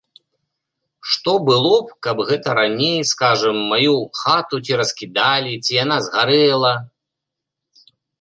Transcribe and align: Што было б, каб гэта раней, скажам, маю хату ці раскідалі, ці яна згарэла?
Што 1.09 1.33
было 1.49 1.73
б, 1.73 1.97
каб 2.07 2.21
гэта 2.29 2.55
раней, 2.59 2.97
скажам, 3.11 3.57
маю 3.73 3.93
хату 4.21 4.55
ці 4.65 4.79
раскідалі, 4.81 5.53
ці 5.67 5.71
яна 5.83 5.97
згарэла? 6.07 6.73